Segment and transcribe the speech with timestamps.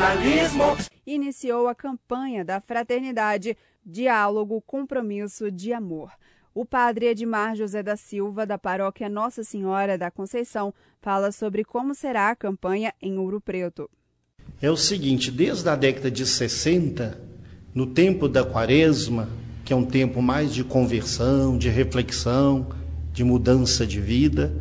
[0.00, 0.78] jornalismo.
[1.06, 3.54] Iniciou a campanha da Fraternidade
[3.84, 6.10] Diálogo, Compromisso de Amor.
[6.54, 10.72] O padre Edmar José da Silva, da paróquia Nossa Senhora da Conceição,
[11.02, 13.90] fala sobre como será a campanha em Ouro Preto.
[14.60, 17.20] É o seguinte: desde a década de 60,
[17.74, 19.28] no tempo da quaresma,
[19.64, 22.68] que é um tempo mais de conversão, de reflexão,
[23.12, 24.52] de mudança de vida,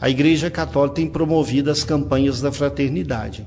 [0.00, 3.46] a Igreja Católica tem promovido as campanhas da fraternidade,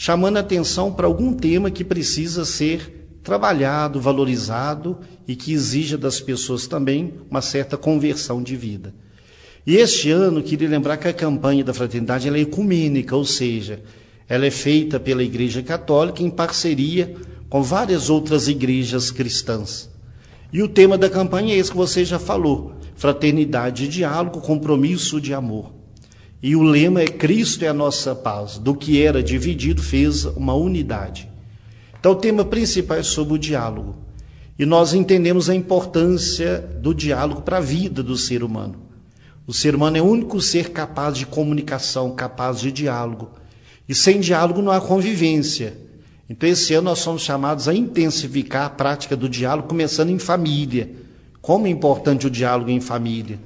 [0.00, 6.68] chamando atenção para algum tema que precisa ser trabalhado, valorizado e que exija das pessoas
[6.68, 8.94] também uma certa conversão de vida.
[9.66, 13.82] E este ano, queria lembrar que a campanha da fraternidade é ecumênica, ou seja,
[14.28, 17.16] ela é feita pela Igreja Católica em parceria
[17.48, 19.90] com várias outras igrejas cristãs.
[20.52, 25.20] E o tema da campanha é esse que você já falou: fraternidade e diálogo, compromisso
[25.20, 25.77] de amor.
[26.42, 28.58] E o lema é Cristo é a nossa paz.
[28.58, 31.28] Do que era dividido, fez uma unidade.
[31.98, 33.96] Então, o tema principal é sobre o diálogo.
[34.56, 38.76] E nós entendemos a importância do diálogo para a vida do ser humano.
[39.46, 43.30] O ser humano é o único ser capaz de comunicação, capaz de diálogo.
[43.88, 45.76] E sem diálogo não há convivência.
[46.30, 50.90] Então, esse ano nós somos chamados a intensificar a prática do diálogo, começando em família.
[51.40, 53.40] Como é importante o diálogo em família.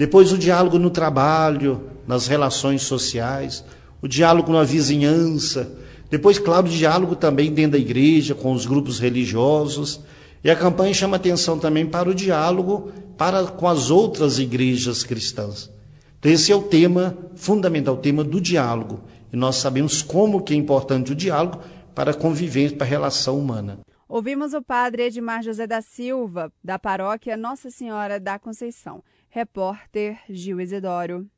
[0.00, 3.62] Depois, o diálogo no trabalho, nas relações sociais,
[4.00, 5.70] o diálogo na vizinhança,
[6.10, 10.00] depois, claro, o diálogo também dentro da igreja, com os grupos religiosos.
[10.42, 15.70] E a campanha chama atenção também para o diálogo para com as outras igrejas cristãs.
[16.18, 19.00] Então, esse é o tema fundamental, o tema do diálogo.
[19.30, 21.60] E nós sabemos como que é importante o diálogo
[21.94, 23.80] para a convivência, para a relação humana.
[24.12, 29.04] Ouvimos o padre Edmar José da Silva, da paróquia Nossa Senhora da Conceição.
[29.28, 31.30] Repórter Gil Isidoro.